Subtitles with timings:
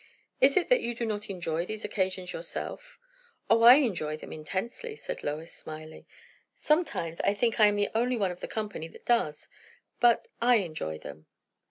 [0.39, 2.97] Is it that you do not enjoy these occasions yourself?"
[3.51, 6.07] "O, I enjoy them intensely," said Lois, smiling.
[6.55, 9.47] "Sometimes I think I am the only one of the company that does;
[9.99, 11.27] but I enjoy them."